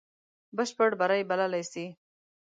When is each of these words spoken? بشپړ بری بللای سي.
بشپړ 0.55 0.89
بری 0.99 1.21
بللای 1.29 1.63
سي. 1.71 1.85